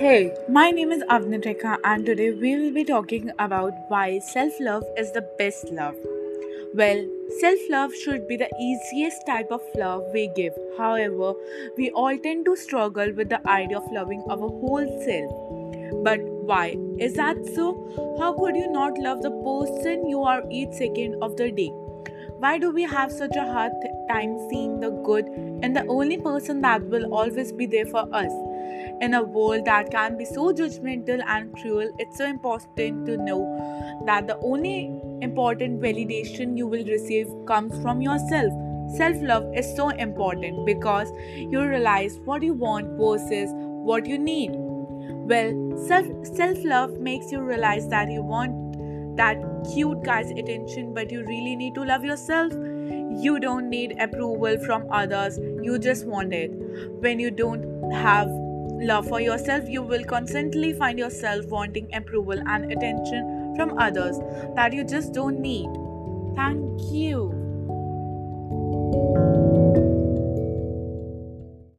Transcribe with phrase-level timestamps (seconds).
[0.00, 4.82] Hey, my name is Avnitrika, and today we will be talking about why self love
[4.96, 5.94] is the best love.
[6.74, 7.02] Well,
[7.40, 10.54] self love should be the easiest type of love we give.
[10.78, 11.34] However,
[11.76, 16.02] we all tend to struggle with the idea of loving our whole self.
[16.02, 16.78] But why?
[16.98, 17.68] Is that so?
[18.18, 21.70] How could you not love the person you are each second of the day?
[22.38, 23.72] Why do we have such a hard
[24.12, 25.26] time seeing the good
[25.62, 28.32] in the only person that will always be there for us?
[29.00, 34.02] In a world that can be so judgmental and cruel, it's so important to know
[34.06, 38.52] that the only important validation you will receive comes from yourself.
[38.96, 43.50] Self love is so important because you realize what you want versus
[43.90, 44.50] what you need.
[45.32, 45.52] Well,
[45.86, 49.36] self love makes you realize that you want that
[49.72, 52.52] cute guy's attention, but you really need to love yourself.
[53.18, 56.50] You don't need approval from others, you just want it.
[57.00, 62.72] When you don't have love for yourself, you will constantly find yourself wanting approval and
[62.72, 64.18] attention from others
[64.54, 65.68] that you just don't need.
[66.36, 67.49] Thank you.